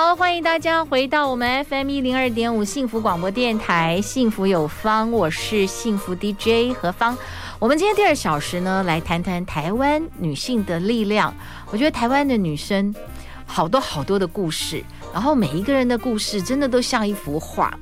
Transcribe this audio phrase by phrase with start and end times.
[0.00, 7.18] 好，欢迎大家回到我们 FM 一零二点五幸福广播电台，幸福有方，我是幸福 DJ 何方。
[7.58, 11.34] 我们今天第二小时呢，来谈谈台湾女性的力量。
[11.72, 12.94] 我觉得台湾的女生
[13.44, 17.76] 好多好多的故事，然后每一个人的故事真的都像一幅画。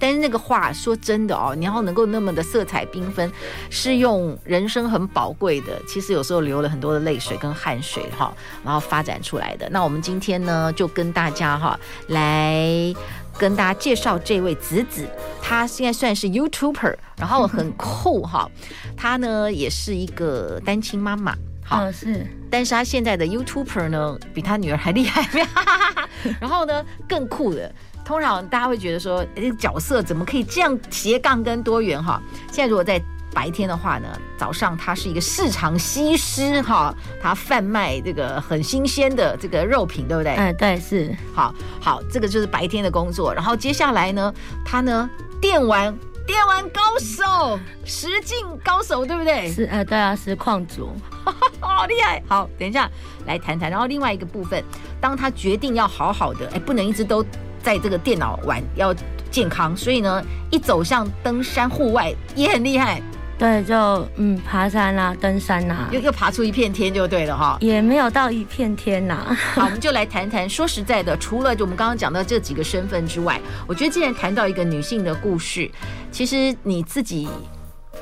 [0.00, 3.30] 但是那个画说真的哦，你要能够那么的色彩缤纷，
[3.68, 9.68] 是用人生很宝贵的，其实有时候流了很多的泪水跟汗水哈，然后发展出来的。
[9.68, 12.94] 那我们今天呢，就跟大家哈来
[13.36, 15.06] 跟大家介绍这位子子，
[15.42, 18.50] 她现在算是 YouTuber，然后很酷哈，
[18.96, 25.28] 她呢也是一个单亲妈妈，好是，但是她现在的 YouTuber 呢比她女儿还厉害，
[26.40, 27.70] 然后呢更酷的。
[28.10, 32.20] 通常大家会觉得说，这个角色怎么可以这样斜杠跟多元哈？
[32.50, 33.00] 现在如果在
[33.32, 40.34] 白天的话呢，早上他是一个市场西施哈，他贩卖这个很新鲜的这个肉品，对不对？
[40.34, 41.14] 嗯，对，是。
[41.32, 43.32] 好，好，这个就是白天的工作。
[43.32, 45.08] 然后接下来呢，他呢
[45.40, 49.52] 电玩电玩高手，实境高手，对不对？
[49.52, 50.90] 是，呃，对啊，实况主，
[51.62, 52.20] 好厉害。
[52.26, 52.90] 好，等一下
[53.24, 53.70] 来谈谈。
[53.70, 54.64] 然后另外一个部分，
[55.00, 57.24] 当他决定要好好的，哎，不能一直都。
[57.62, 58.94] 在这个电脑玩要
[59.30, 63.00] 健康，所以呢，一走向登山户外也很厉害。
[63.38, 63.74] 对，就
[64.16, 67.56] 嗯，爬山啊，登山啊，又又爬出一片天就对了哈。
[67.60, 69.34] 也没有到一片天呐、啊。
[69.54, 70.46] 好， 我们就来谈谈。
[70.46, 75.70] 说实在的，除了就我们刚刚讲到这几个身份之外，我觉得既然谈到一个女性的故事，
[76.12, 77.30] 其实你自己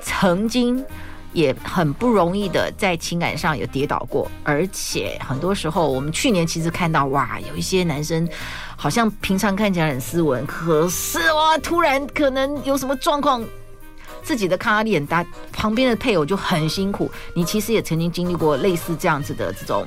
[0.02, 0.84] 曾经
[1.32, 8.28] 也很不容易的在情感上有跌倒过，而且很多时候，我们去年其实看到哇，有一些男生。
[8.80, 13.44] 好像平常看起来很斯文，可是哇，突然可能有什么状况，
[14.22, 17.10] 自己的抗压力很大，旁边的配偶就很辛苦。
[17.34, 19.84] 你其实也曾经经历过类似这样子的这种，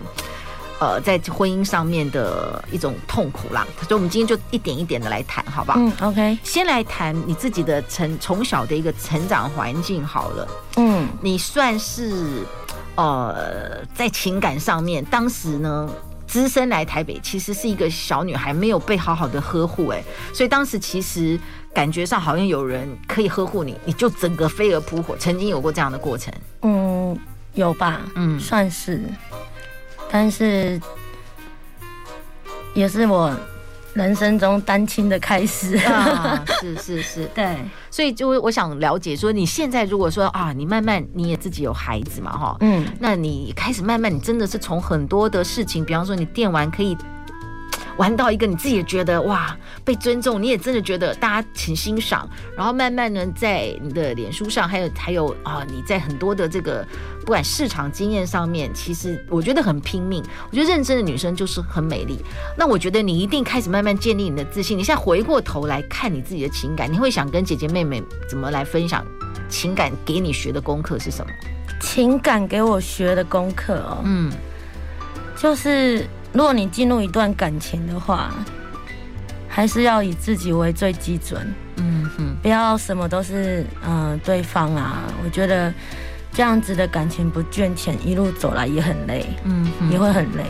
[0.81, 3.67] 呃，在婚姻上面的一种痛苦啦。
[3.87, 5.77] 所以，我们今天就一点一点的来谈，好不好？
[5.79, 6.37] 嗯，OK。
[6.43, 10.47] 先来谈你自己的成从小的一个成长环境好了。
[10.77, 12.43] 嗯，你算是
[12.95, 15.87] 呃，在情感上面，当时呢？
[16.25, 20.01] 资深来台北，其实是一个小女孩，没有被好好的呵护，哎，
[20.33, 21.37] 所以当时其实
[21.73, 25.13] 感觉上好像有人可以呵护你，你就整个飞蛾扑火。
[25.17, 26.33] 曾经有过这样的过程？
[26.61, 27.19] 嗯，
[27.53, 29.03] 有吧，嗯，算是，
[30.11, 30.79] 但是
[32.73, 33.33] 也是我。
[33.93, 37.57] 人生中单亲的开始啊，是是是， 对，
[37.89, 46.97] 所以就我想了解说，你现在如果说啊，你慢慢你也自己有孩子嘛，哈，嗯，那你开始慢慢，你真的是从很多的事情，比方说你电玩可以。
[47.97, 56.85] 玩到一个你自己也觉得哇被尊重，你也真的觉得大家挺欣赏，然后慢慢呢，在你的脸书上，还有还有啊，你在很多的这个
[57.21, 60.23] 不管市场经验上面，其实我觉得很拼命。
[60.49, 62.19] 我觉得认真的女生就是很美丽。
[62.57, 64.77] 那我觉得你一定开始慢慢建立你的自信。
[64.77, 69.05] 你现在回过头来看你自己的情感，你会想跟姐姐妹妹怎么来分享
[69.49, 71.31] 情感给你学的功课是什么？
[71.81, 74.31] 情感给我学的功课哦，嗯，
[75.35, 76.07] 就是。
[76.33, 78.31] 如果你进入一段感情的话，
[79.47, 85.03] 还是要以自己为最基准，嗯哼，不要什么都是嗯、呃、对方啊。
[85.23, 85.73] 我觉得
[86.31, 90.45] 这样子的感情不倦潜，一路走来也很累，嗯哼，也会很累。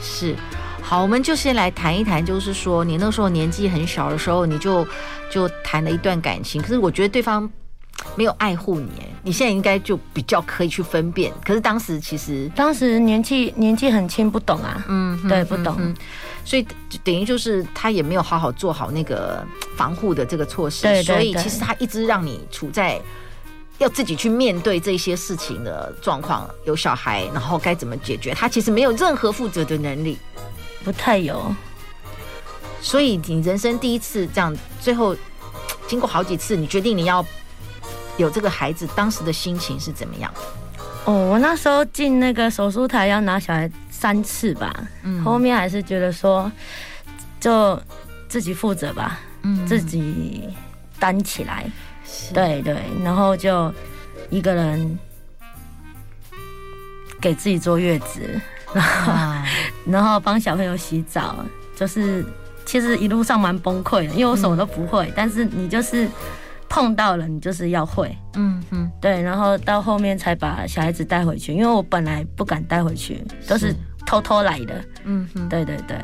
[0.00, 0.34] 是，
[0.80, 4.86] 好，我们就先来谈一谈，就是说你那时候年纪很小的时候，你就
[5.30, 7.48] 就谈了一段感情，可是我觉得对方。
[8.14, 8.90] 没有爱护你，
[9.22, 11.32] 你现在应该就比较可以去分辨。
[11.44, 15.94] 可是当时其实，当时年纪年纪很轻，不懂啊，嗯，对，不懂，嗯、
[16.44, 16.66] 所以
[17.02, 19.42] 等于就是他也没有好好做好那个
[19.76, 23.00] 防护的这个措施，对，对，对，所以其实他一直让你处在
[23.78, 26.48] 要自己去面对这些事情的状况。
[26.66, 28.34] 有小孩，然后该怎么解决？
[28.34, 30.18] 他其实没有任何负责的能力，
[30.84, 31.54] 不太有。
[32.82, 35.16] 所以你人生第一次这样，最后
[35.86, 37.24] 经过好几次，你决定你要。
[38.22, 40.32] 有这个孩子，当时的心情是怎么样？
[41.04, 44.72] 哦，我那时候进那个手术台要拿小孩三次吧，
[45.02, 46.50] 嗯，后面还是觉得说，
[47.40, 47.80] 就
[48.28, 50.48] 自己负责吧，嗯，自己
[51.00, 51.68] 担起来，
[52.32, 53.74] 对对，然后就
[54.30, 54.98] 一个人
[57.20, 58.40] 给自己坐月子，
[58.72, 59.46] 然后、啊、
[59.84, 61.44] 然后帮小朋友洗澡，
[61.76, 62.24] 就是。
[62.64, 66.08] 其实一路上蛮崩溃的，因为我什么都不会，嗯、但是你就是
[66.72, 73.74] 碰到了，你就是要会，嗯嗯，对，然后到后面才把小孩子带回去，因为我本来不敢带回去，都是
[74.06, 75.98] 偷偷来的，嗯哼，对对对。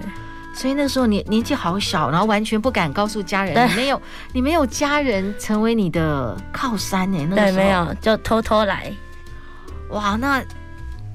[0.55, 4.03] 所以那时候你年纪好小，然后完全不敢告诉家人，你没有
[4.35, 7.19] 你没有家人成为你的靠山呢？
[7.31, 8.93] 那个对，没有，就偷偷来。
[9.89, 10.45] 哇，那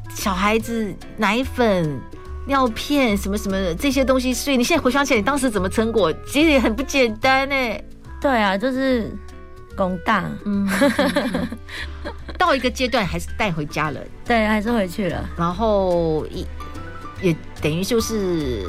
[0.09, 2.01] 小孩子奶粉、
[2.47, 7.55] 尿片什么什么的这些东西，所以你现在回想起来，你当时怎么成果，其实也很不简单呢。
[8.19, 9.11] 对啊，就是
[9.75, 10.67] 工大，嗯，
[12.37, 16.45] 到一个阶段还是带回家了，对，还是回去了，然后也
[17.21, 18.65] 也等于就是。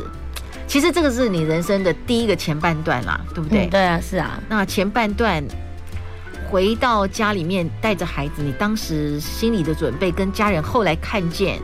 [0.67, 3.67] 其实这个是你人生的第一个前半段啦，对不对？
[3.67, 4.41] 嗯、对啊，是啊。
[4.49, 5.45] 那前半段
[6.51, 11.61] 回到家里面带着孩子，你当时心里的准备跟家人后来看见，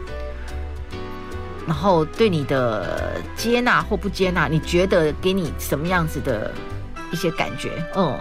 [1.66, 6.52] 然后对你的接纳或不接纳，你觉得给你什么样子的
[7.10, 7.82] 一些感觉？
[7.96, 8.16] 嗯，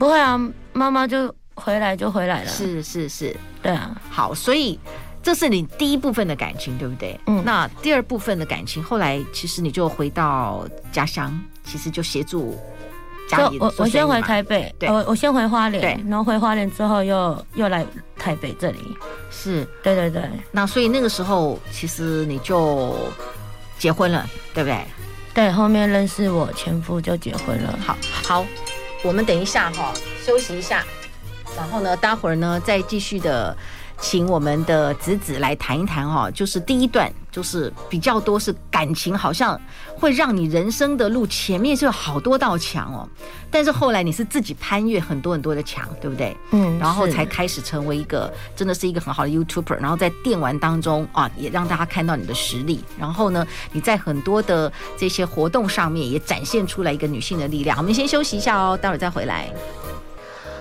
[0.00, 0.36] 不会啊，
[0.72, 2.48] 妈妈就回来就回来了。
[2.50, 3.94] 是是是，对啊。
[4.10, 4.80] 好，所以。
[5.22, 7.20] 这是你第一部分的感情，对不对？
[7.26, 7.42] 嗯。
[7.44, 12.58] 那第二部分的感情，后来其实你就回到家乡，其实就协助
[13.28, 13.58] 家里。
[13.60, 17.84] 我我先回台北，对，我我先回花莲，对，然后回花莲之后又又来
[18.16, 18.78] 台北这里。
[19.30, 20.22] 是，对对对。
[20.50, 22.96] 那所以那个时候，其实你就
[23.78, 24.82] 结婚了，对不对？
[25.34, 27.78] 对，后面认识我前夫就结婚了。
[27.84, 28.46] 好，好，
[29.02, 29.92] 我们等一下哈，
[30.24, 30.84] 休息一下，
[31.56, 33.56] 然后呢，待会儿呢再继续的。
[34.00, 39.60] 请我们的子子来谈一谈哈，就是第一段，就是比较多是感情，好像
[39.94, 43.06] 会让你人生的路前面是有好多道墙哦，
[43.50, 46.34] 但是后来你是自己攀越很多很多的墙，对不对？
[46.52, 52.82] 嗯，然后才开始成为一个真的是一个很好的 YouTuber，然后在电玩当中啊，也让大家看到你的实力。
[52.98, 57.76] 然后呢，你在很多的这些活动上面也展现出来一个女性的力量。
[57.76, 59.52] 我们先休息一下哦，待会儿再回来。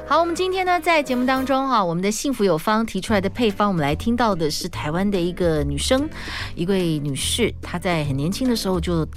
[0.09, 6.09] 好，我们今天呢，在节目当中哈，我们的幸福有方提出来的配方，我们来听到的是台湾的一个女生，
[6.55, 9.07] 一位女士，她在很年轻的时候就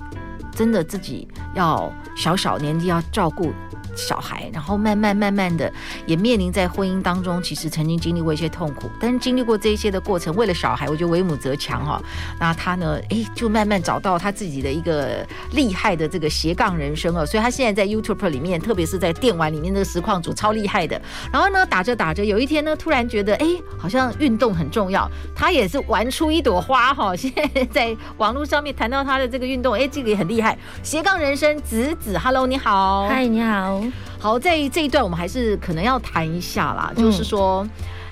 [0.54, 3.52] 真的自己要小小年纪要照顾。
[3.94, 5.70] 小孩，然后慢慢慢慢的
[6.06, 12.00] 也面临在婚姻当中，其实曾经经历过一些痛苦，但是经历过这一些的过程，为了小孩，我觉得为母则强哈。
[12.40, 17.26] 那他呢，哎，就慢慢找到他自己的一个厉害的这个斜杠人生哦。
[17.26, 20.98] 所以他现在在 YouTube 里面，特别是在电玩里面那个实况主超厉害的。
[21.30, 23.46] 然后呢，打着打着，有一天呢，突然觉得哎，
[23.76, 27.14] 好像运动很重要，他也是玩出一朵花哈。
[27.14, 30.41] 现在在网络上面谈到他的这个运动，哎，这个也很厉害。
[30.82, 33.82] 斜杠人生子子，Hello，你好，嗨，你好。
[34.18, 37.66] 好，在这一段我们还是可能要谈一下啦，嗯、就是说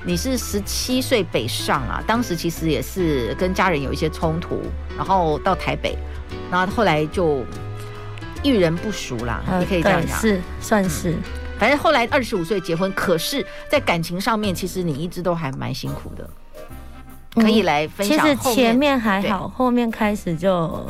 [0.04, 4.60] 你是十七岁北上啊，当时其实也是跟家人有一些冲突，
[4.96, 5.96] 然后到台北，
[6.50, 7.44] 然后后来就
[8.42, 11.22] 遇人不淑啦，你、呃、可以这样讲，是算是、嗯，
[11.58, 16.28] 反正后来二十五岁结婚，可是在感情上面，其实你一直都还蛮辛苦的，
[17.34, 18.36] 可以来分享、嗯。
[18.36, 20.84] 其实前面还好，后面开始就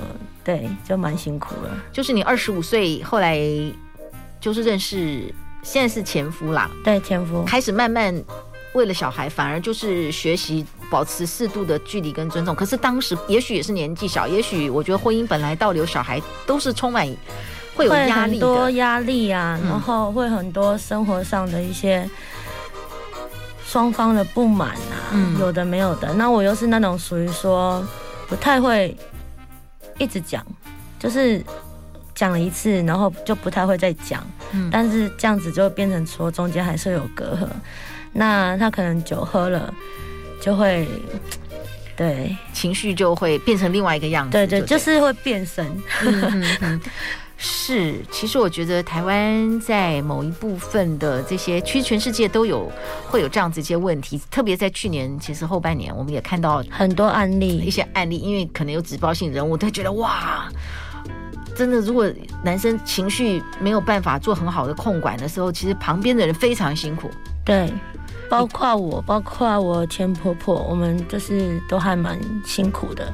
[0.44, 1.70] 对，就蛮辛苦了。
[1.92, 3.40] 就是你二十五岁后来。
[4.42, 5.22] 就是认识，
[5.62, 6.70] 现在是前夫啦。
[6.82, 8.24] 对，前夫开始慢慢
[8.72, 12.54] 为了小孩，反而就是学习保持适度的距离跟尊重。
[12.54, 17.06] 可是当时也许也是年纪小，也许我觉得婚姻本来到留小孩都是充满
[17.76, 22.08] 会有压力多压力啊，然后会很多生活上的一些
[23.62, 26.14] 双方的不满啊，嗯、有的没有的。
[26.14, 27.86] 那我又是那种属于说
[28.26, 28.96] 不太会
[30.00, 30.44] 一直讲，
[30.98, 31.40] 就是。
[32.12, 37.48] 讲了一次，然后就不太会再讲，嗯，但是这样子就变成说中间还是有隔阂。
[38.12, 39.72] 那他可能酒喝了，
[40.38, 40.86] 就会
[41.96, 45.64] 对情绪就会变成另外一个样子，对对，就是会变身。
[46.02, 46.80] 嗯嗯嗯、
[47.42, 52.70] 是，其实我觉得台湾在某一部分的这些，其实全世界都有
[53.08, 60.46] 会有这样子一些问题，特别在去年其实后半年，我们也看到很多案例，一些案例，因为可能有指标性人物，他觉得哇。
[61.56, 62.10] 真的，如果
[62.44, 67.10] 男生情绪没有办法做很好的控管的时候，其实旁边的人非常辛苦。
[67.42, 67.72] 对，
[68.28, 73.10] 包括我，包括我前婆婆，我们就是都还蛮辛苦的。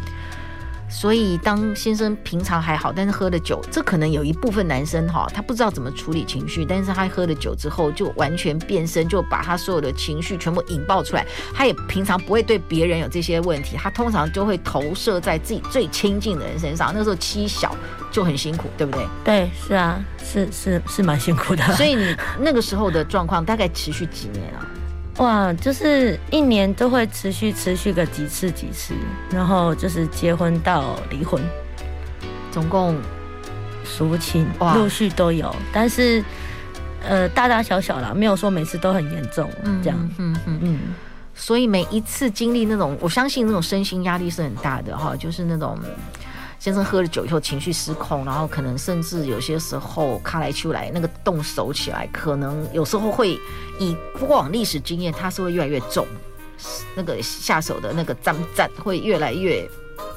[0.89, 11.27] 所以，当先生平常还好，但是喝了酒，这可能有一部分男生哈，他不知道怎么处理情绪，但是他喝了酒之后就完全变身，就把他所有的情绪全部引爆出来。
[11.53, 16.93] 他也平常不会对别人有这些问题，他通常就会投射在自己最亲近的人身上。
[16.95, 17.77] 那时候妻小
[18.11, 19.07] 就很辛苦，对不对？
[19.25, 21.63] 对，是啊，是是是蛮辛苦的。
[21.75, 24.65] 所以你那个时候的状况大概持续几年啊？
[25.19, 28.95] 哇，就是一年都会持续持续个几次几次，
[29.31, 31.41] 然后就是结婚到离婚，
[32.53, 32.95] 总共
[33.85, 36.23] 数不清，陆续都有，但是
[37.03, 40.79] 呃大大小小啦，没有说每次都很严重，嗯，这样，嗯嗯嗯，嗯，
[41.35, 45.79] 所以每一次经历那种，我相信那种身心压力是很大的哈，就是那种。
[46.67, 53.39] 先生喝了酒以后情绪失控，然后可能甚至有些时候卡来出来那个动手起来，可能有时候会
[53.79, 56.05] 以过往历史经验，他是会越来越重，
[56.97, 59.65] 那个下手的那个脏战会越来越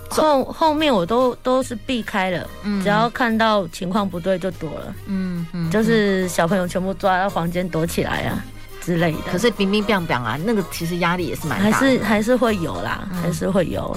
[0.10, 0.24] 重。
[0.24, 8.44] 后后面我都都是避开了，嗯，只要看到情况不对就躲了，嗯嗯，就是小朋友全部抓到房间躲起来啊
[8.82, 9.20] 之类的。
[9.32, 13.96] 可是冰冰冰冰啊，那个其实压力也是蛮大的，还是还是会有啦，嗯、还是会有。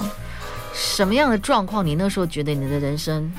[0.73, 1.85] 什么样的状况？
[1.85, 3.31] 你那时候觉得你的人生？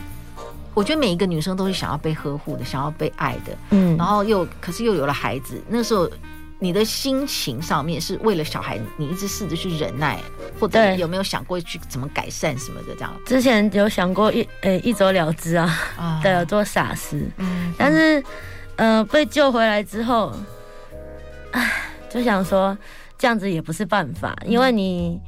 [0.72, 3.56] 我觉得每一个女生都是想要被呵护的，想要被爱的。
[3.70, 6.10] 嗯，然后又可是又有了孩子，那时候
[6.58, 10.18] 你的心情上面是为了小孩，你一直试着去忍耐，
[10.58, 12.94] 或者有没有想过去怎么改善什么的？
[12.94, 17.24] 这样之前有想过一呃、欸、一走了之啊，啊 对，有做傻事。
[17.36, 18.20] 嗯，但是
[18.74, 20.34] 呃被救回来之后，
[21.52, 21.70] 唉，
[22.10, 22.76] 就想说
[23.16, 25.20] 这样子也不是办法，因为你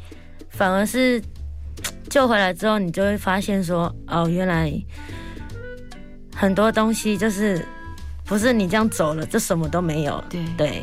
[0.50, 1.22] 反而是。
[2.16, 4.72] 救回来之后，你就会发现说，哦，原来
[6.34, 7.62] 很多东西就是
[8.24, 10.24] 不是你这样走了，就什么都没有。
[10.56, 10.82] 对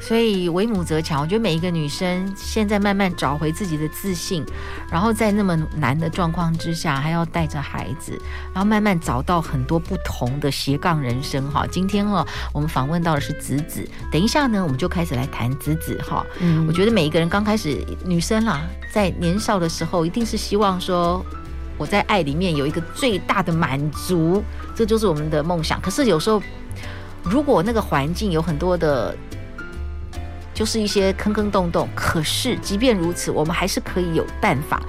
[0.00, 1.20] 所以为母则强。
[1.20, 4.44] 我觉得每一个女生现在慢慢找回自己的自信，
[4.90, 8.12] 然后在那么难的状况之下，还要带着孩子，
[8.54, 11.50] 然后慢慢找到很多不同的斜杠人生。
[11.50, 13.88] 哈，今天哈，我们访问到的是子子。
[14.12, 16.00] 等一下呢，我们就开始来谈子子。
[16.02, 18.62] 哈，嗯，我觉得每一个人刚开始女生啦。
[18.92, 21.24] 在年少的时候，一定是希望说，
[21.76, 24.42] 我在爱里面有一个最大的满足，
[24.74, 25.80] 这就是我们的梦想。
[25.80, 26.40] 可是有时候，
[27.22, 29.14] 如果那个环境有很多的，
[30.56, 34.80] 就是一些坑坑洞洞，可是即便如此，我们还是可以有办法，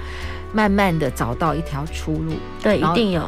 [0.54, 2.34] 慢慢的找到一条出路。
[2.64, 3.22] 对，一定有。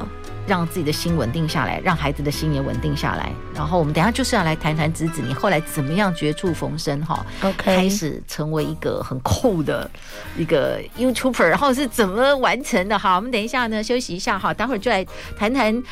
[0.48, 3.32] 让自己的心稳定下来，让孩子的心也稳定下来。
[3.54, 9.88] 然后我们等一下就是要来谈谈子子，你后来怎么样绝处逢生哈？OK，开始成为一个很酷的
[10.36, 12.98] 一个 YouTuber，然后是怎么完成的？
[12.98, 15.06] 好，我们等一下呢休息一下哈，待会儿就来
[15.38, 15.84] 谈谈。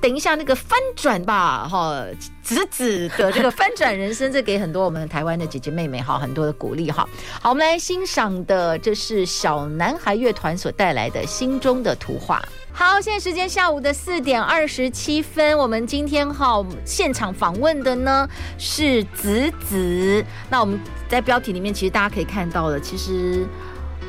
[0.00, 2.04] 等一下那个翻转吧哈，
[2.42, 7.08] 子子的这个翻转人生，这给很多我们台湾的姐姐妹妹哈很多的鼓励哈。
[7.40, 12.38] 好，我们来欣赏的这是小男孩乐团所带来的《心中的图画》。
[12.72, 15.56] 好，现在时间下午的四点二十七分。
[15.56, 20.22] 我们今天哈现场访问的呢是子子。
[20.50, 23.46] 那我们在标题里面其实大家可以看到的，其实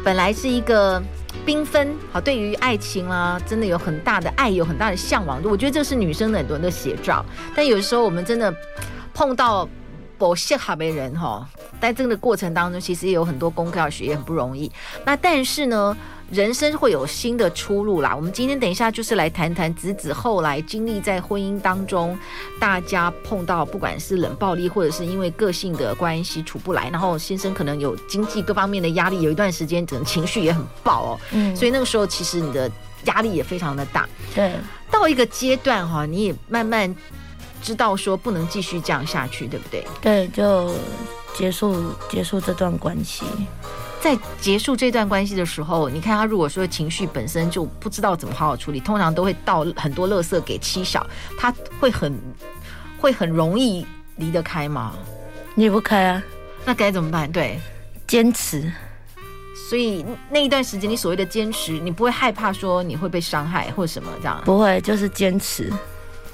[0.07, 1.03] 本来是一个
[1.45, 5.43] 缤纷，好，对于爱情啦，真的有很大的爱，有很大的向往。
[5.43, 7.25] 我觉得这是女生的很多人的写照。
[7.53, 8.55] 但有时候我们真的
[9.13, 9.67] 碰到
[10.17, 11.45] 不适合的人哈，
[11.81, 14.71] 在这个过程当中，其实也有很多功课要学，也很不容易。
[15.03, 15.97] 那但是呢，
[16.29, 18.13] 人生会有新的出路啦。
[18.15, 22.17] 我们今天等一下就是来谈谈子子后来经历在婚姻当中，
[22.59, 31.19] 大家碰到不管是冷暴力，或者是因为个性的关系处不来，然后先生可能有经济各方面的压力，有一段时间整个情绪也很爆哦。
[31.31, 32.69] 嗯，所以那个时候其实你的
[33.05, 34.07] 压力也非常的大。
[34.35, 34.53] 对，
[34.91, 36.93] 到一个阶段哈，你也慢慢
[37.61, 39.87] 知道说不能继续这样下去，对不对？
[40.01, 40.75] 对，就
[41.33, 43.23] 结束结束这段关系。
[44.01, 51.05] 在结束这段关系的时候，你看他如果说情绪本身就不知道怎么好好处理，通常都会倒很多垃圾给七小，
[51.37, 52.13] 他会很
[52.99, 53.85] 会很容易
[54.15, 54.93] 离得开吗？
[55.55, 56.23] 离不开啊，
[56.63, 57.29] 那该怎么办？
[57.31, 57.59] 对，
[58.05, 58.71] 坚持。
[59.69, 64.41] 所以那一段时间，你所谓的坚持，你不会害怕说你会被伤害或者什么这样？
[64.45, 65.73] 不会，就是坚持。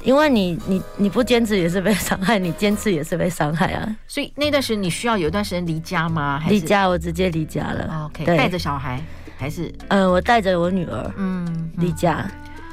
[0.03, 3.95] 因为你你你不坚持也是被伤害，你坚持也是被伤害啊。
[4.07, 6.39] 所以那段时间你需要有一段时间离家吗？
[6.39, 8.05] 还是离家，我直接离家了。
[8.05, 9.01] OK，带着小孩
[9.38, 9.74] 还是？
[9.88, 12.29] 嗯、呃，我带着我女儿，嗯，离家，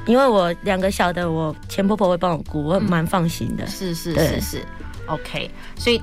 [0.07, 3.67] 因为我两个小的，我前婆婆会帮我顾，我蛮放心的。
[3.67, 4.65] 是是是是
[5.07, 5.51] ，OK。
[5.77, 6.03] 所以，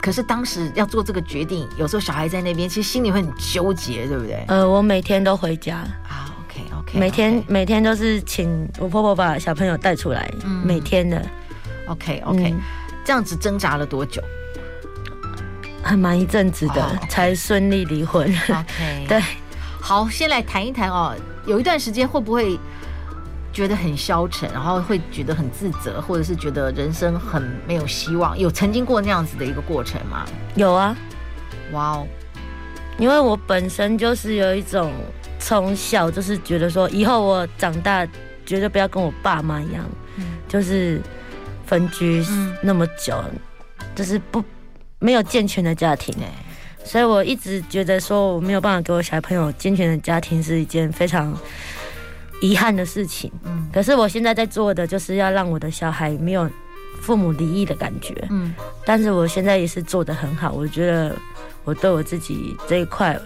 [0.00, 4.44] 可是当时要做这个决定，有时候小孩在那边，其实心里会很纠结，对不对？
[4.48, 5.84] 呃，我每天都回家。
[6.92, 11.20] 每天.每天都是请我婆婆把小朋友带出来，嗯、每天的。
[11.88, 12.60] OK OK，、嗯、
[13.04, 14.22] 这样子挣扎了多久？
[15.82, 17.08] 还蛮一阵子的，oh, okay.
[17.08, 18.26] 才顺利离婚。
[18.48, 19.22] OK， 对。
[19.80, 21.14] 好，先来谈一谈哦。
[21.46, 22.58] 有一段时间会不会
[23.52, 28.36] 觉得很消沉，然后会觉得很自责，或者是觉得人生很没有希望？
[28.36, 30.24] 有曾经过那样子的一个过程吗？
[30.56, 30.96] 有啊。
[31.72, 32.06] 哇哦，
[32.98, 34.92] 因为我本身就是有一种。
[35.46, 38.04] 从小就是觉得说，以后我长大
[38.44, 41.00] 绝对不要跟我爸妈一样，嗯、就是
[41.64, 42.20] 分居
[42.64, 43.38] 那么久，嗯、
[43.94, 44.42] 就是不
[44.98, 46.12] 没有健全的家庭。
[46.82, 51.32] 所以我一直觉得说，我没有办法给我小朋友健全的家庭是一件非常
[52.42, 53.30] 遗憾的事情。
[53.44, 56.50] 嗯，可是我现在在做的就是要让我的小孩没有
[57.00, 58.12] 父母离异的感觉。
[58.30, 58.52] 嗯，
[58.84, 61.14] 但是我现在也是做的很好，我觉得
[61.62, 63.16] 我对我自己这一块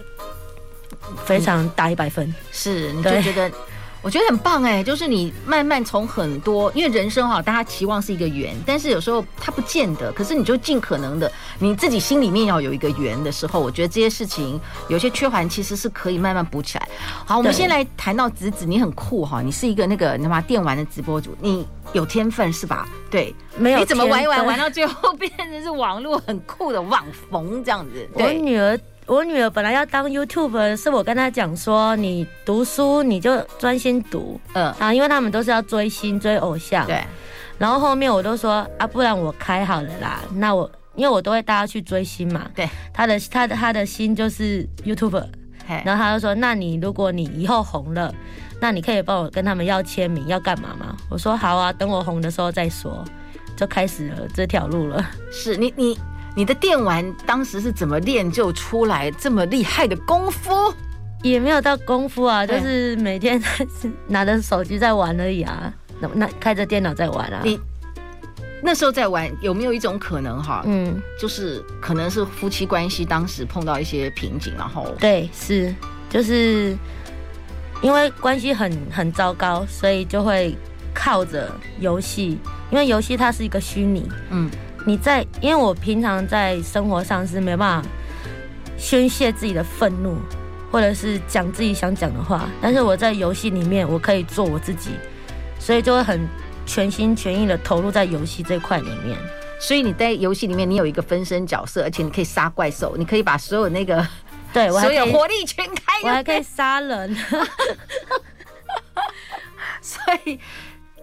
[1.25, 2.33] 非常打一百分。
[2.51, 3.51] 是，你就觉得。
[4.03, 10.11] 我觉得很棒哎，就是你慢慢从很多，因为人生哈，大家期望是一个圆，但是有时候它不见得。
[10.13, 16.89] 可是你就尽可能的，你自己心里面要有一个圆的时候，我觉得这些事情有些缺环其实是可以慢慢补起来。
[17.27, 22.89] 好，我们先来谈到子子，你很酷哈，你是一个那个什么电玩的直播主，你有天分是吧？
[23.11, 23.77] 对，没有。
[23.77, 28.09] 你怎么玩一玩玩到最后变成是网络很酷的网红这样子？
[28.13, 28.79] 我女儿。
[29.11, 37.03] 我女儿本来要当 YouTuber，是我跟她讲说，你读书你就专心读，嗯啊，因为他们都是要追星追偶像，对。
[37.57, 40.21] 然后后面我都说啊，不然我开好了啦。
[40.35, 42.69] 那我因为我都会带她去追星嘛，对。
[42.93, 45.27] 她的她的她的心就是 YouTuber，
[45.83, 48.15] 然后她就说，那你如果你以后红了，
[48.61, 50.95] 那你可以帮我跟他们要签名，要干嘛吗？
[51.09, 53.03] 我说好啊，等我红的时候再说，
[53.57, 55.05] 就开始了这条路了。
[55.33, 55.99] 是你你。
[56.35, 60.73] 你的电玩当时是怎么练就出来这么厉害的功夫？
[61.23, 63.41] 也没有到功夫啊，就是每天
[64.07, 67.41] 拿着手机在玩而已啊，那那开着电脑在玩啊。
[67.43, 67.59] 你
[68.63, 70.63] 那时候在玩，有没有一种可能哈？
[70.65, 75.73] 嗯，就是可能是夫妻关系当时碰到一些瓶颈，然后对，是
[76.09, 76.75] 就是
[77.81, 80.55] 因为关系很很糟糕，所以就会
[80.93, 82.39] 靠着游戏，
[82.71, 84.49] 因为游戏它是一个虚拟，嗯。
[84.85, 87.89] 你在，因为我平常在生活上是没办法
[88.77, 90.17] 宣泄自己的愤怒，
[90.71, 94.91] 或者是讲自己想讲的话，但是我在游戏里面我可以做我自己，
[95.59, 96.27] 所以就会很
[96.65, 99.17] 全心全意的投入在游戏这块里面。
[99.59, 104.03] 所以你在游戏里面，你有一个分身角色，而且你可以杀怪兽，你可以把所有那个
[104.51, 107.15] 对我还有火力全开，我还可以杀人，
[109.79, 110.39] 所以。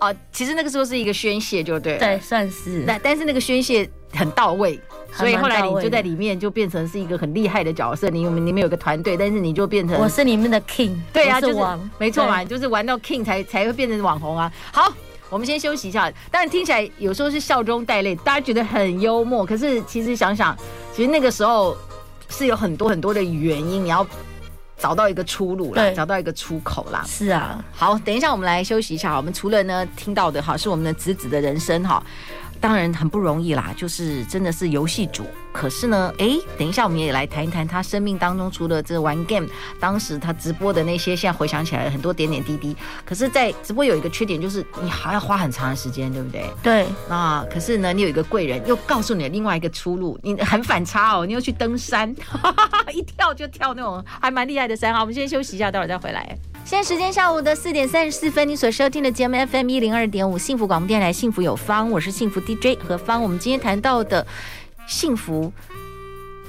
[0.00, 1.98] 哦，其实那个时候是一个宣泄，就对了。
[1.98, 2.84] 对，算是。
[2.86, 4.78] 那但是那个宣泄很到位，
[5.12, 8.08] 所以后来你就在里面就变成是一个很厉害的角色。
[8.08, 10.94] 你有你们有个团队，但是你就变成我是里面的 king。
[11.12, 14.52] 对啊，就是王，没错嘛，就是玩到 king 才才会变成网红啊。
[14.72, 14.92] 好，
[15.30, 16.08] 我们先休息一下。
[16.30, 20.56] 当然听起来有时候是笑中带泪，大家觉得很幽默，可是其实想想，
[20.94, 21.76] 其实那个时候
[22.28, 24.06] 是有很多很多的原因，你要。
[24.78, 27.04] 找到一个出路了，找到一个出口啦。
[27.06, 29.16] 是啊，好，等一下我们来休息一下。
[29.16, 32.02] 我们除了呢听到的哈，是我们的子子的人生哈。
[32.61, 35.25] 当然很不容易啦，就是真的是游戏主。
[35.53, 39.49] 可是呢，哎，等一下我们也来谈一谈他生命当中除了这玩 game，
[39.81, 42.77] 当时他直播的那些，现在回想起来很多点点滴滴。
[43.05, 46.44] 可是，在直播有一个缺点，就是你还要花很长的时间，对不对？
[46.62, 46.87] 对。
[47.09, 52.14] 啊，可是呢，你有一个贵人又告诉你另外一个出路，你很反差哦，你又去登山，
[52.94, 54.94] 一跳就跳那种还蛮厉害的山。
[54.94, 56.38] 好，我们先休息一下，待会儿再回来。
[56.68, 63.22] 现在时间下午的四点三十四分，你所收听的节目 FM 一零二点五幸福广播电台，幸福有方，我是幸福 DJ 何方。
[63.22, 64.26] 我们今天谈到的
[64.87, 65.50] 幸福，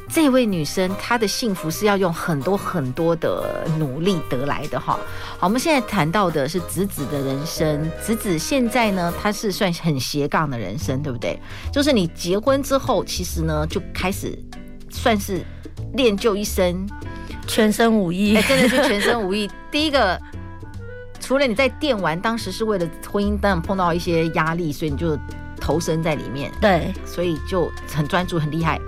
[0.10, 5.00] 这位女生她的幸福是要用很多很多的努力得来的哈。
[5.38, 11.40] 好，我们现在谈到的是子子的人生，子子现在呢，她是算很斜杠的人生，对不对？
[11.72, 14.38] 就是你结婚之后，其实呢就开始
[14.90, 15.42] 算是
[15.94, 16.86] 练就一身。
[17.50, 19.50] 全身武艺，哎，真的是全身武艺。
[19.72, 20.18] 第一个，
[21.20, 25.18] 除了你在电玩，当时是为了婚姻，当然碰到一些压力，所以你就
[25.60, 26.52] 投身在里面。
[26.62, 28.80] 对，所以就很专注，很厉害。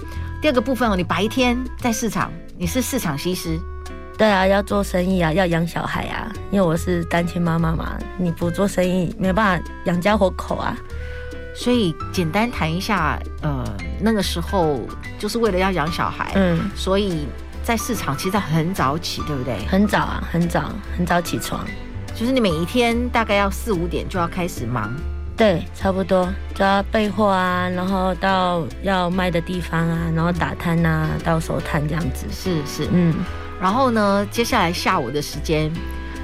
[0.41, 3.59] 第二个部分哦，你白天在市场，你是市场西施。
[4.15, 10.77] 对啊，要做生意啊，要养小孩啊，因为我是单亲妈妈嘛，你不做生意没办法养家活口啊。
[11.55, 13.65] 所以简单谈一下，呃，
[13.99, 14.79] 那个时候
[15.17, 17.25] 就是为了要养小孩，嗯，所以。
[17.63, 19.65] 在市场其实很早起，对不对？
[19.67, 21.65] 很早啊，很早，很早起床。
[22.15, 24.93] 就是你每一天大概要四五点就要开始忙。
[25.37, 32.25] 对，差不多就要备货啊，然后到要卖的地方啊，然后打摊啊，到收摊这样子。
[32.31, 33.13] 是是，嗯。
[33.59, 35.71] 然后呢，接下来下午的时间，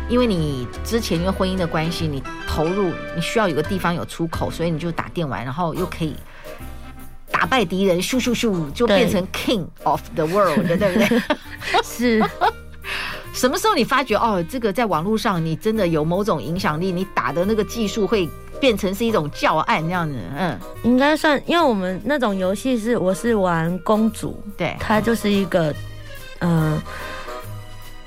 [0.10, 6.15] 因为你之前因为婚姻的关系，你投入，你需要有个地方有出口，所以你就打电玩，然后又可以。
[7.38, 11.21] 打败敌人，咻咻咻，就变成 King of the World，对，对不对？
[11.86, 12.23] 是。
[13.32, 18.28] 什么时候你发觉哦，这个在网络上你真的有某种影响力，你打的那个技术会
[18.60, 20.15] 变成是一种教案这样子？
[20.36, 25.71] 嗯，应该算，因为我们那种游戏是我是玩公主，对，她就是一个
[26.39, 26.82] 嗯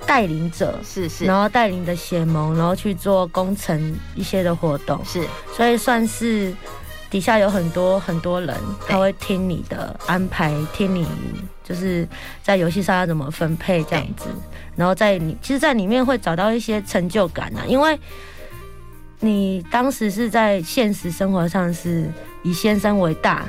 [0.04, 5.22] 带领者，是是，然后带领的血盟，然后去做工程一些的活动，是，
[5.54, 6.52] 所以算是。
[7.10, 11.04] 底下有很多很多人，他会听你的安排，听你
[11.64, 12.08] 就是
[12.42, 14.28] 在游戏上要怎么分配这样子，
[14.76, 17.98] 然后在你其实，在里面会找到一些成就感啊，因为
[19.18, 22.08] 你当时是在现实生活上是
[22.44, 23.44] 以先生为大，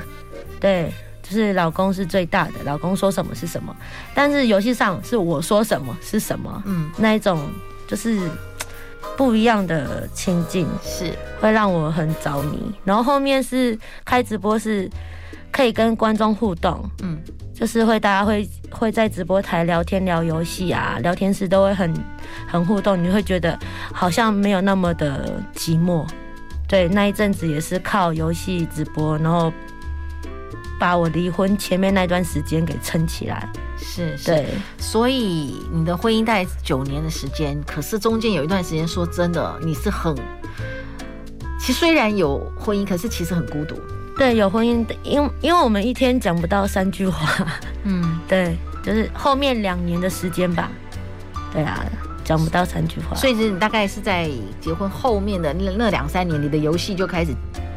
[0.58, 3.74] 对，就是老公是最大的，老公说什么是什么，
[4.12, 7.48] 但是游戏上是我说什么是什么，嗯，那一种
[7.86, 8.28] 就是。
[9.16, 11.12] 不一样的情境是。
[11.40, 14.88] 会让我很着迷，然后后面是开直播是
[15.50, 17.18] 可以跟观众互动，嗯，
[17.52, 21.92] 就是会大家会会在直播台聊天聊游戏啊，聊天时都会很
[22.46, 23.58] 很互动，你会觉得
[23.92, 26.06] 好像没有那么的寂寞。
[26.68, 29.52] 对，那一阵子也是靠游戏直播，然后
[30.82, 33.48] 把我离婚前面那段时间给撑起来。
[33.78, 40.12] 是，是，对，所以你的婚姻大概九年的时间，可是中间有一段时间，说真的，你是很，
[41.60, 43.76] 其实虽然有婚姻，可是其实很孤独。
[44.18, 47.46] 对，有婚姻，因因为我们一天讲不到三句话，
[47.84, 50.68] 嗯，对，就是后面两年的时间吧，
[51.52, 51.86] 对啊，
[52.24, 54.28] 讲不到三句话，所以是你大概是在
[54.60, 57.32] 结婚后面的那那两三年，你的游戏就开始。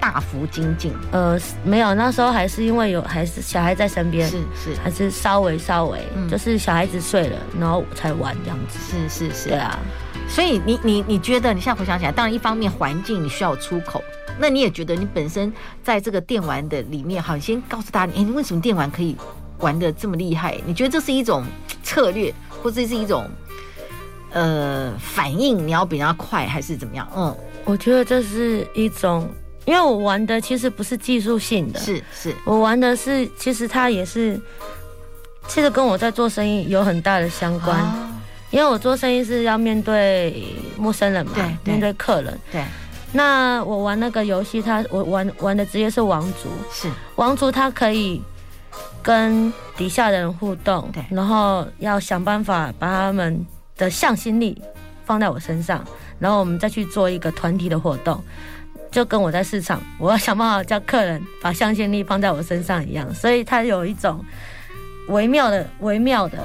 [0.06, 9.80] 大幅精进，呃，没有，那时候还是因为有还是小孩在身边，是是，还是稍微稍微，嗯、就是小孩子睡了，然后才玩这样子，是是是，对啊，
[10.30, 14.00] 所以你你你觉得你现在回想起来，当然一方面环境你需要出口，
[14.38, 19.18] 那你也觉得你本身在这个电玩的里面，好，你先告诉大家，哎，你为什么电玩可以
[19.58, 20.56] 玩的这么厉害？
[20.68, 21.44] 你觉得这是一种
[21.82, 23.28] 策略，或者是一种
[24.34, 27.10] 呃反应，你要比人家快，还是怎么样？
[27.18, 29.28] 嗯，我觉得这是一种。
[29.66, 34.40] 因为我玩的其实不是技术性的，是是，我玩的是其实它也是，
[35.48, 37.80] 其实跟我在做生意有很大的相关。
[37.80, 38.10] 哦、
[38.52, 42.40] 因为我做生意是要面对陌生人嘛，对，对面对客人。
[42.52, 42.64] 对。
[43.12, 48.22] 那我玩那个游戏，他我玩玩的职业是王族，是王族，他可以
[49.02, 53.46] 跟底下的人互动，对，然后要想办法把他们
[53.78, 54.62] 的向心力
[55.06, 55.82] 放在我身上，
[56.20, 58.22] 然后我们再去做一个团体的活动。
[58.96, 64.24] 就跟我在市场，我要想办法叫客人把向心力放在我身上一样，所以它有一种
[65.10, 66.38] 微妙的、微妙的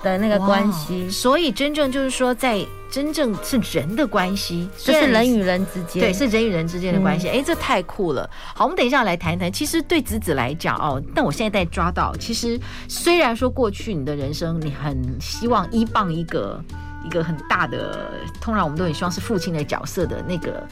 [0.00, 1.10] 的那个关系。
[1.10, 7.28] 所以真正就是说，在真正是人的关系，就是人与人之间，对，是人与人之间的关系。
[7.28, 8.30] 哎、嗯，这太酷了。
[8.54, 9.50] 好，我们等一下来谈谈。
[9.50, 16.62] 其实对子子来讲哦，但我现在在抓到，其实虽然说过去你的人生，你很希望依傍一个
[17.04, 20.64] 一个很大的，通常我们都很希望是父亲的角色的那个。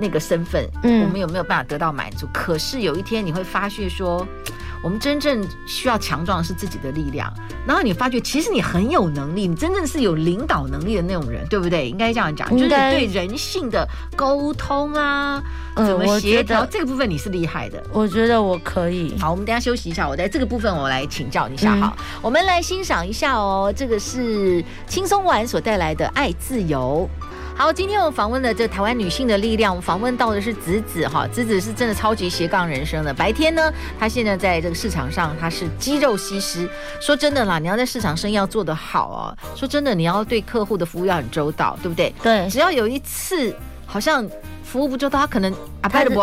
[0.00, 2.26] 那个身份，嗯我们有没有办法得到满足？
[2.26, 4.26] 嗯、可是有一天你会发现说，
[4.82, 7.32] 我们真正需要强壮的是自己的力量。
[7.66, 11.88] 然后你发觉，其实你很有能力，你真正是有领导能力的那种人，对不对？
[11.88, 13.86] 应该这样讲，就是对人性的
[14.16, 15.42] 沟通啊，
[15.76, 17.82] 怎么协调这个部分你是厉害的。
[17.92, 19.14] 我觉得我可以。
[19.20, 21.76] 好，我们等一下休息一下，我在这个部分我来请教一下。
[21.76, 27.08] 好，嗯、我们来欣赏一下哦，这个是轻松玩所带来的爱自由。
[27.60, 33.12] 好，今天我访问的这台湾女性的力量，我访问到的是子子哈，子子是真的超级斜杠人生的。
[33.12, 36.66] 白天呢，她现在在这个市场上，她是肌肉西施。
[37.02, 39.36] 说真的啦，你要在市场生意要做得好哦。
[39.54, 42.14] 说真的，你要对客户的服务要很周到，对不对？
[42.22, 42.48] 对。
[42.48, 44.26] 只要有一次好像
[44.64, 46.18] 服务不周到，他可能阿拍的不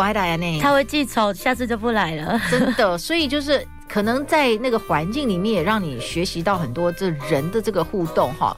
[0.60, 2.36] 他会记仇，下次就不来了。
[2.50, 8.56] 真的，所以就是可能在那个环境里面，也让你学习到很多这人的这个互动哈。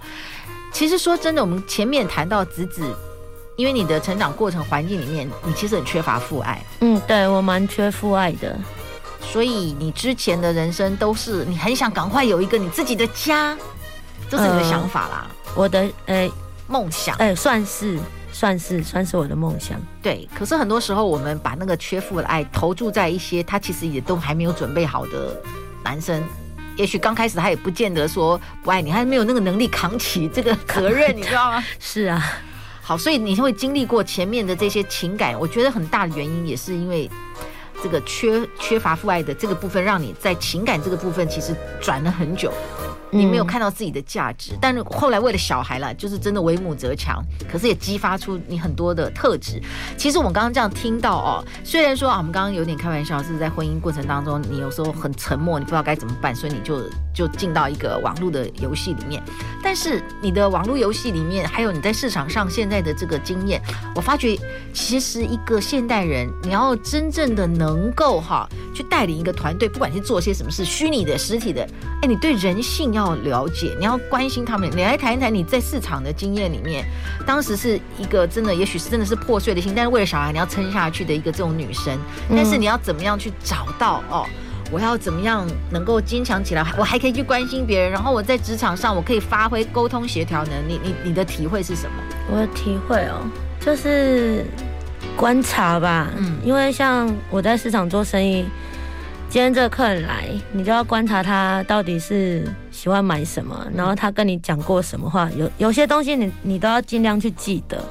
[0.72, 2.82] 其实说真的，我们前面谈到子子，
[3.56, 6.64] 因为你的成长过程环境里面，你其实很缺乏父爱。
[6.80, 8.58] 嗯，对，我蛮缺父爱的，
[9.20, 13.56] 所以你之前的人生都是你很想赶快有一个你自己的家，
[14.28, 15.26] 这是你的想法啦。
[15.28, 16.30] 呃、我的呃
[16.66, 17.98] 梦想，哎、呃，算是
[18.32, 19.78] 算是算是我的梦想。
[20.00, 25.36] 对，可是很多时候我们把那个缺父的爱投注在一些他其实也都还没有准备好的
[25.84, 26.22] 男生。
[26.80, 31.62] 也许刚开始他也不见得说不爱你，他没有那个能力扛起这个责任，你知道吗？
[31.78, 32.40] 是啊，
[32.80, 37.10] 好，所以你会经历过前面的这些情感，我觉得很大的原因也是因为
[37.82, 42.50] 这个缺缺乏父爱的这个部分，让你在情感这个部分其实转了很久。
[43.10, 49.60] 你没有看到自己的价值，但是后来为了小孩了，就是真的为母则强，可是也激发出你很多的特质。
[49.96, 56.82] 其实我们刚刚这样听到哦，虽然说啊，我们刚刚有点开玩笑，是在婚姻过程当中，你有时候很沉默，你不知道该怎么办，所以你就
[57.14, 59.22] 就进到一个网络的游戏里面。
[59.62, 63.60] 但是你的网络游戏里面，还有你在市场上现在的这个经验，
[63.94, 64.38] 我发觉
[64.72, 71.62] 其实一个现代人，你要真正的能能够哈去带领一个团队，不管是做些什么事，虚拟的、实体的，
[72.02, 74.70] 哎，你对人性要了解，你要关心他们。
[74.70, 76.84] 你来谈一谈你在市场的经验里面，
[77.26, 84.26] 当时是一个真的，也许是真的是破碎的心，但是为了小孩你要撑下去的一个这种女生，但是你要怎么样去找到哦？
[84.72, 86.64] 我要怎么样能够坚强起来？
[86.78, 90.80] 我还可以去关心别人，然后我在职场上我可以发挥沟通协调能力。
[90.80, 91.96] 你你的体会是什么？
[92.30, 93.20] 我的体会哦，
[93.58, 94.46] 就是
[95.16, 96.08] 观察吧。
[96.16, 98.46] 嗯，因为像我在市场做生意，
[99.28, 102.44] 今天这个客人来，你就要观察他到底是
[102.80, 105.28] 喜欢买什么，然后他跟你讲过什么话。
[105.36, 107.84] 有有些东西你你都要尽量去记得。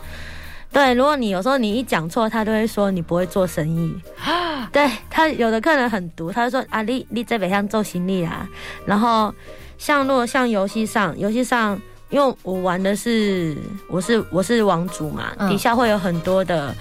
[0.71, 3.95] 对，如果你有时候你一讲错，他都会说你不会做生意。
[4.73, 8.49] 对，他有的客人很毒，他就说啊，你你这边像做行李啊。
[8.83, 9.31] 然后
[9.77, 13.55] 像如果像游戏上，游戏上，因为我玩的是
[13.89, 16.75] 我是我是王主嘛，嗯、底下会有很多的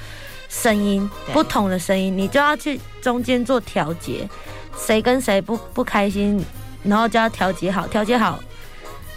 [0.49, 4.27] 声音，不同的声音，你就要去中间做调节，
[4.79, 6.43] 谁跟谁不不开心，
[6.89, 8.41] 然后就要调节好，调节好。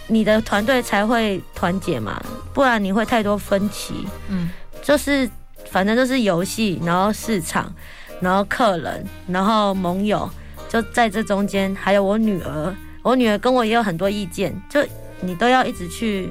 [0.08, 4.06] 你的团队才会团结嘛，不然你会太多分歧。
[4.28, 4.50] 嗯。
[4.82, 5.30] 就是，
[5.70, 7.72] 反正就是游戏，然后市场，
[8.20, 10.28] 然后客人，然后盟友，
[10.68, 14.84] 就在这中间，还有我女儿，我女儿跟我也有很多意见，就
[15.20, 16.28] 你都要一直去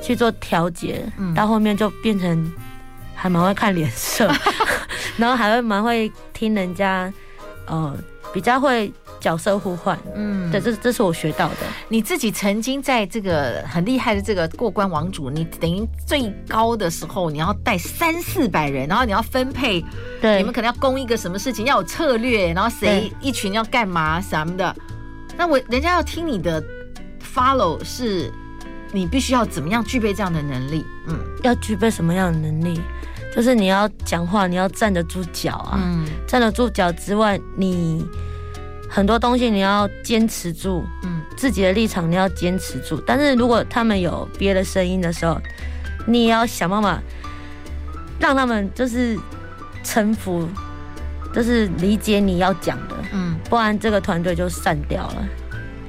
[0.00, 2.52] 去做调节，嗯、到后面就变成
[3.14, 4.32] 还蛮会看脸色，
[5.18, 7.12] 然后还会蛮会听人家，
[7.66, 7.94] 呃，
[8.32, 8.90] 比较会。
[9.22, 11.58] 角色互换，嗯，对，这这是我学到的。
[11.88, 19.80] 你自己曾经在这个很厉害的这个过关王主，你等于最高的时候，你要带三四百人，然后你要分配，
[20.20, 24.74] 对，你们可能要攻一个什么事情，要有策略，然后谁一群要干嘛什么的。
[25.36, 26.60] 那我人家要听你的
[27.22, 28.28] follow，是
[28.90, 30.84] 你必须要怎么样具备这样的能力？
[31.06, 32.80] 嗯，要具备什么样的能力？
[33.32, 38.04] 就是你要讲话，你要站得住脚啊，嗯，站得住脚之外，你。
[38.94, 43.02] 很多东西你要坚持住，嗯，自己的立场你要坚持住。
[43.06, 45.40] 但是如果他们有别的声音的时候，
[46.06, 47.00] 你也要想办法
[48.20, 49.18] 让他们就是
[49.82, 50.46] 臣服，
[51.32, 55.24] 就是理解你要讲的，嗯，不然这个团队就散掉了。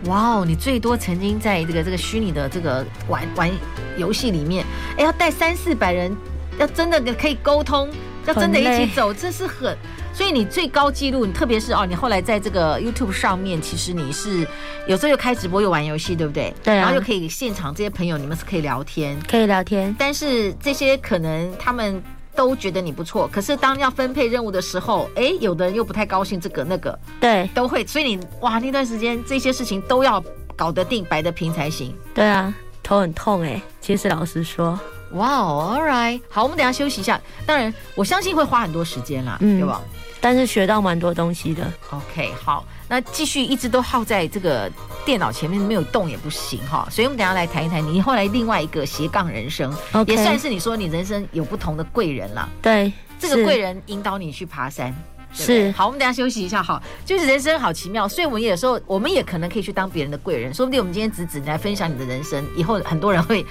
[0.06, 3.52] 哇哦，你最多曾经在这个这个虚拟的这个玩玩
[3.98, 4.66] 游戏里面，
[4.98, 6.16] 哎，要带三四百人，
[6.58, 7.90] 要真的可以沟通，
[8.26, 9.78] 要真的一起走，这是很。
[10.14, 14.48] 所以你最高纪录，你特别是哦，你后来在这个 YouTube 上面，其实你是
[14.88, 16.54] 有时候又开直播又玩游戏，对不对？
[16.64, 16.82] 对啊。
[16.82, 19.94] 然后又可以现场这些朋友，你们是可以聊天，可以聊天。
[19.98, 22.02] 但是这些可能他们
[22.36, 27.86] 都觉得你不错，可是当要分配任务的时候，哎，有的人又不太高兴，这个那个，对，都会。
[27.86, 30.24] 所以你哇，那段时间这些事情都要
[30.56, 31.92] 搞得定、摆得平才行。
[32.14, 33.60] 对啊，头很痛哎。
[33.82, 34.80] 其实老实说，
[35.14, 37.20] 哇哦，All right，好，我们等下休息一下。
[37.46, 39.82] 当然，我相信会花很多时间啦，嗯、对吧？
[40.24, 41.70] 但是学到蛮多东西的。
[41.90, 44.72] OK，好，那继续一直都耗在这个
[45.04, 46.88] 电脑前面没有动也不行哈。
[46.90, 50.12] 所以我们等下来谈一谈你后来另外一个斜杠人生，Okay.
[50.12, 52.50] 也算是你说你人生有不同的贵人了。
[52.62, 54.96] 对，这个贵人引导你去爬山。
[55.34, 56.82] 是，好，我们等下休息一下哈。
[57.04, 63.46] 就是人生好奇妙，所以我们有时候我们也可能可以去当别人的贵人，说不定我们今天只只来分享你的人生，以后很多人会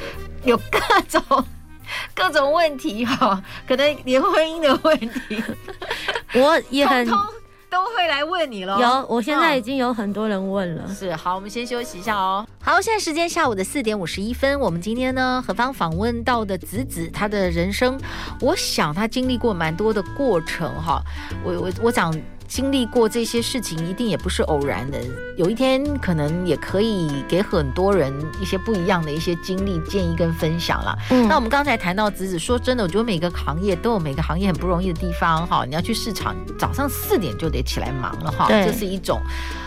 [0.45, 1.45] 有各种。
[2.15, 5.43] 各种问题哈，可能连婚姻的问题，
[6.35, 7.27] 我也 很通通
[7.71, 8.79] 都会来问你了。
[8.81, 10.89] 有，我现在已经有很多人问了。
[10.95, 12.47] 是，好，我们先休息一下哦。
[12.63, 17.99] 好，现在时间下午的四点五十一分，我们今天呢，何方访问到的子子，他的人生，
[18.41, 21.03] 我想他经历过蛮多的过程哈。
[21.45, 22.15] 我我我讲。
[22.53, 24.99] 经历过这些事情，一定也不是偶然的。
[25.39, 28.13] 有一天，可能也可以给很多人
[28.43, 30.95] 一些不一样的一些经历、建议跟分享啦。
[31.09, 35.65] 嗯，那我们刚才谈到子子，说真的，我觉得每个行业都有每个行业很不容易的地方哈。
[35.65, 39.19] 你要去市场，早上四点就得起来忙了哈，这是一种。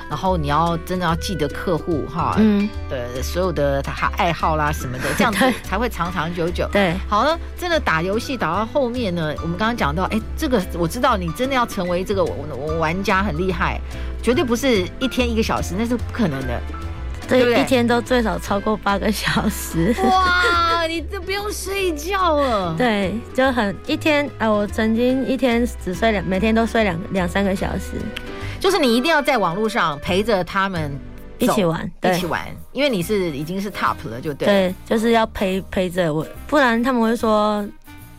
[0.09, 6.67] 然后你要真的要记得客户哈，嗯，的所有的他爱好啦什么的， 这样子才会长长久久。
[6.71, 13.79] 对，好了，真的打游戏打到后面呢，我们刚刚讲到，哎，这个我知道你真的要成为这个我我玩家很厉害，
[14.21, 16.61] 绝对不是一天一个小时，那是不可能的，
[17.27, 17.61] 对不对？
[17.61, 19.95] 一天都最少超过八个小时。
[20.03, 22.75] 哇，你都不用睡觉了。
[22.77, 27.99] 对，就很一天啊，我曾经一天只睡两，每天都睡两两三个小时。
[28.65, 30.91] 就是你一定要在网络上陪着他们
[31.37, 34.47] 一起玩，一起玩，因为你是已经是 top 了，就对。
[34.47, 37.63] 对，就是要陪陪着我，不然他们会说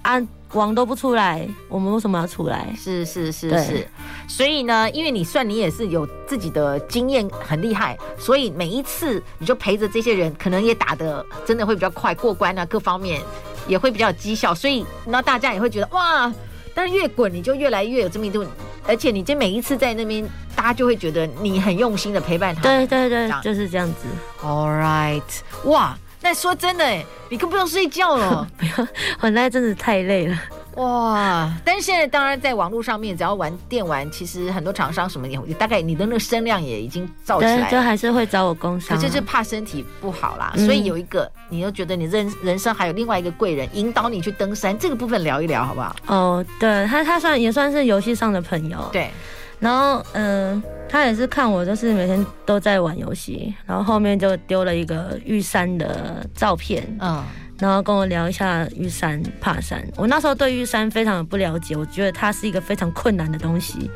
[0.02, 2.72] 啊，网都不出来，我们为什么要出来？
[2.78, 3.88] 是是是是，
[4.28, 13.20] 所以呢，因为你算你也是有自己的经验很厉害，所以每一次你就陪着这些人，可能也打的真的会比较快过关啊，各方面
[13.66, 16.32] 也会比较有绩效，所以那大家也会觉得哇，
[16.76, 18.46] 但是越滚你就越来越有知名度。
[18.86, 22.60] 而且你这每一次在那边，大家就会觉得你很用心的陪伴他。
[22.60, 24.06] 对对对，就是这样子。
[24.44, 25.22] All right，
[25.64, 28.46] 哇，那说真的，哎，你更不用睡觉了。
[28.56, 28.88] 不要，
[29.22, 30.38] 我那阵子太累了。
[30.76, 31.50] 哇！
[31.64, 40.52] 但是现在当然在网络上面，只要玩电玩，其实很多厂商什么也大概你的那个声量也已经造起来了，就还是会找我工商，可是就怕身体不好啦。
[40.54, 45.96] 嗯、所以有一个，你又觉得你人人生还有另外一个贵人引导你去登山，这个部分聊一聊好不好？
[46.06, 48.78] 哦，对他，他算也算是游戏上的朋友。
[48.92, 49.10] 对，
[49.58, 56.86] 然后嗯、呃，他也是看我就是每天都在玩游戏，然后后面就丢了一个玉山的照片。
[57.00, 57.24] 嗯。
[57.58, 63.90] 然后跟我聊一下玉山爬山，我那时候对玉山非常的不了解，我觉得它是一个非常困难的东西，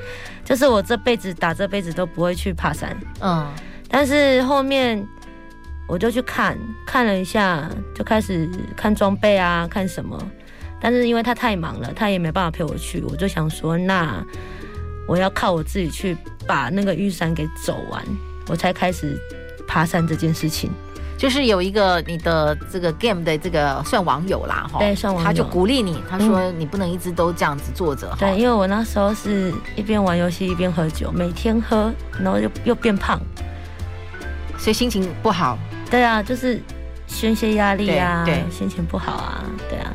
[0.44, 2.96] 就是我这辈子打这辈子都不会去爬山。
[3.20, 3.46] 嗯，
[3.88, 5.06] 但是后面
[5.86, 10.18] 我就去看看了一下，就开始看装备啊，看什么。
[10.80, 14.24] 但是因为他太忙了，他也没办法陪我去，我就想说，那
[15.06, 18.02] 我要靠我自己去把那个玉山给走完，
[18.48, 19.18] 我才开始
[19.68, 20.70] 爬山这件事情。
[21.20, 33.20] 就是有一个你的这个 game 的这个算网友啦，哈，对，算网友，他就鼓励你，他说你不能一直都这样子坐着，对，因为我那时候是一边玩游戏一边喝酒，每天喝，然后又又变胖，
[34.56, 35.58] 所以心情不好。
[35.90, 36.58] 对啊，就是
[37.06, 39.92] 宣泄压力啊，对，心情不好啊，对啊。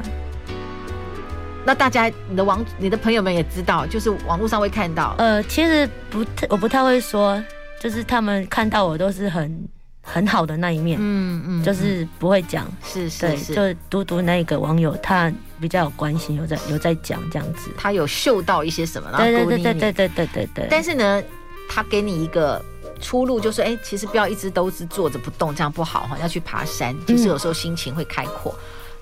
[1.66, 5.16] 那大家，你的网，你的朋友们也知道，就是网络上会看到。
[5.18, 7.44] 呃，其实不太，我不太会说，
[7.82, 9.68] 就是他们看到我都是很。
[10.08, 20.68] 很好的那一面，嗯嗯，就是不会讲，是是是，就嘟嘟那个网友他比较有关心，有在有在讲这样子，他有嗅到一些什么，然后对对对对对对对对。
[20.70, 21.22] 但是呢，
[21.68, 22.64] 他给你一个
[23.02, 28.54] 出路，就是哎，其实不要一直都是坐着不动，这样不好哈，要去爬山，其实有时候心情会开阔。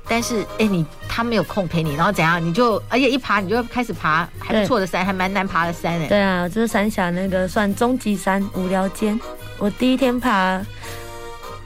[0.06, 6.08] 但是哎，你他没有空陪你，然后怎样，你就而且一爬你就开始爬还不错的山，还蛮难爬的山哎。
[6.08, 9.20] 对啊，就是三峡那个算终极山无聊间，
[9.58, 10.62] 我第一天爬。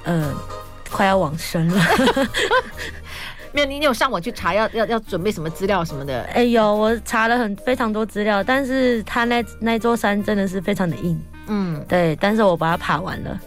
[0.07, 0.35] 嗯、呃，
[0.91, 1.81] 快要往生了。
[3.53, 6.21] 没有，你有上网去查要要要准备什么资料什么的？
[6.33, 11.19] 哎呦，我查了很非常多资料，但是他那那座山真的是非常的硬。
[11.47, 13.39] 嗯，对，但是我把它爬完了。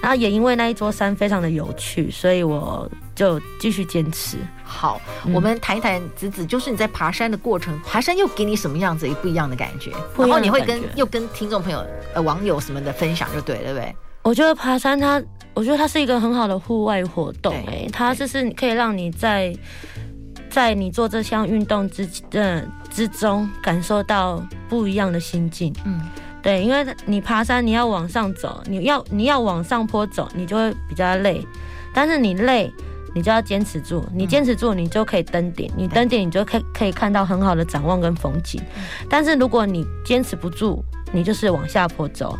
[0.00, 4.38] 然后也因为那一座山非常的有趣，所以我就继续坚持。
[4.64, 9.92] 好，嗯、我们谈一谈子子，就是你在爬山的过程，爬山又给你什么样子一不一样的感觉？
[10.16, 13.94] 然后你会跟又跟听众朋友呃网友什么的分享就对了，对不对？
[14.22, 15.22] 我觉得爬山它。
[15.60, 19.54] 我觉得它是一个很好的户外活动，哎，它就是可以让你在
[20.48, 26.00] 在你做这项运动之呃之中感受到不一样的心境，嗯，
[26.40, 31.46] 对，因为你爬山你要往上走，你要你要往上坡走，你就会比较累，
[31.92, 32.72] 但是你累，
[33.14, 38.58] 你就要坚持住，你坚持住，你就可以登顶，你登顶，你就可以可以看到很好的展望跟风景，
[39.10, 42.34] 但是如果你坚持不住，你就是往下坡走。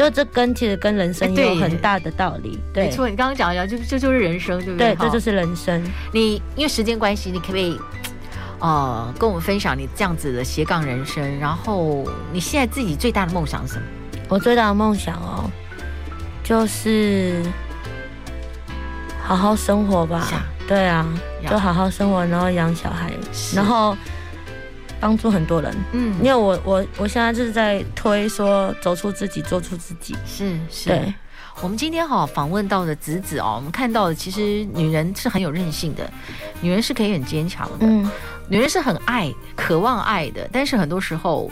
[0.00, 3.06] 就这跟其实跟人生有很大的道理，对，没错。
[3.06, 4.94] 你刚刚讲的讲，就这就是人生，对不对？
[4.94, 5.84] 对，这就是人生。
[6.10, 7.78] 你因为时间关系，你可不可以
[8.60, 11.38] 呃跟我们分享你这样子的斜杠人生？
[11.38, 13.84] 然后你现在自己最大的梦想是什么？
[14.30, 15.50] 我最大的梦想哦，
[16.42, 17.42] 就是
[19.22, 20.26] 好好生活吧。
[20.66, 21.06] 对啊，
[21.46, 23.12] 就好好生活，然后养小孩，
[23.54, 23.94] 然后。
[25.00, 30.90] 帮助很多人，嗯，因为我我我现在就是在推说走出自己，做出自己，是是。
[30.90, 31.14] 对，
[31.62, 36.08] 我们今天哈访问到的子子哦，我们看到的其实女人是很有韧性的，
[36.60, 38.08] 女人是可以很坚强的，嗯，
[38.48, 41.50] 女人是很爱、渴望爱的，但是很多时候。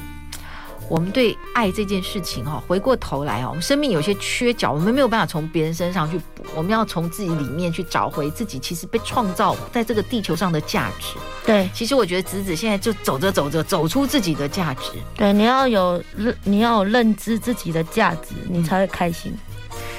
[0.89, 11.19] 我们对爱这件事情哈，回过头来哈，我们生命有些缺角，我们没有办法从别人身上去补，我们要从自己里面去找回自己，其实被创造在这个地球上的价值。
[11.45, 14.93] 对，其实我觉得子子现在就走着走着，走出自己的价值。
[15.15, 19.33] 对，你要有认，你要有认知自己的价值，你才会开心。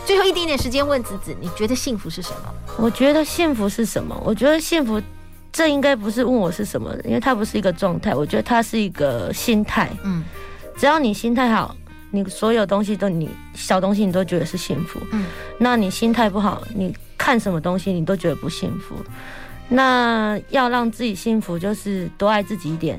[0.05, 2.53] 最后一点点时间问子子，你觉得幸福是什么？
[2.77, 4.19] 我觉得幸福是什么？
[4.25, 4.99] 我觉得幸福，
[5.51, 9.91] 这应该不是问我是什么，因为它不是一个状态，我觉得它是一个心态。
[10.03, 10.23] 嗯。
[10.79, 11.75] 只要你心态好，
[12.09, 14.97] 你所有东西都你小东西你都觉得是幸福。
[15.11, 15.25] 嗯，
[15.57, 18.95] 那你心态不好，你看什么东西你都觉得不幸福。
[19.67, 22.97] 那要让自己幸福，就是多爱自己一点，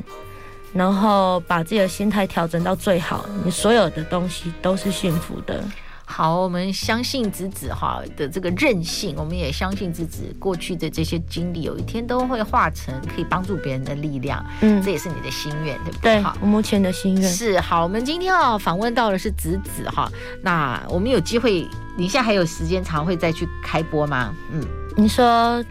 [0.74, 5.64] 然后把自己的心态调整到最好，你所有的东西都是幸福的。
[6.10, 14.44] 好，我们相信子子哈的这个韧性，我们也相信子子过去的这些经历，有一天都会化成可以帮助别人的力量。
[14.60, 16.16] 嗯，这也是你的心愿，对不对？
[16.16, 17.84] 对，好，我目前的心愿是好。
[17.84, 20.10] 我们今天要访问到的是子子哈，
[20.42, 21.66] 那我们有机会，
[21.96, 24.34] 你现在还有时间常会再去开播吗？
[24.50, 24.60] 嗯，
[24.96, 25.64] 你说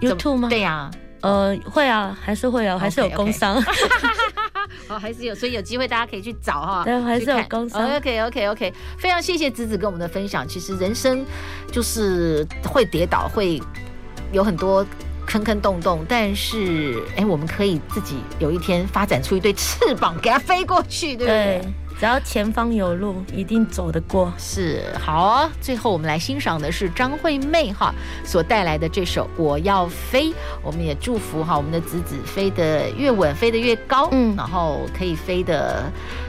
[0.00, 0.48] YouTube 吗？
[0.48, 0.90] 对呀、啊，
[1.20, 3.60] 呃，会啊，还是会啊，还是有工伤。
[3.60, 4.31] Okay, okay.
[4.92, 6.84] 好，还是有，所以有机会大家可以去找哈。
[6.84, 7.96] 对，还是有工商。
[7.96, 10.46] OK OK OK，非常谢谢子子跟我们的分享。
[10.46, 11.24] 其实人生
[11.70, 13.60] 就是会跌倒，会
[14.32, 14.86] 有很多
[15.26, 21.60] 坑坑洞洞，但是哎，我们可以自己有一天发展出一对翅膀，给它飞过去，对不对？
[21.62, 21.72] 对
[22.02, 24.32] 只要前方有路，一定走得过。
[24.36, 27.94] 是好啊，最后我们来欣赏的是张惠妹哈
[28.24, 30.30] 所带来的这首《我要飞》。
[30.64, 35.84] 我们也祝福哈我们的子子飞得越稳，飞得越高，嗯，然后可以飞得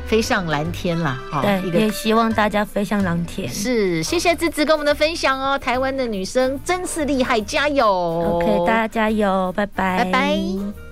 [0.06, 1.20] 飞上蓝天啦。
[1.32, 3.50] 哈，对，也希望大家飞向蓝天。
[3.50, 5.58] 是，谢谢子子跟我们的分享哦。
[5.58, 10.83] 台湾的女生真是厉害，加油！OK，大家加油，拜拜，拜拜。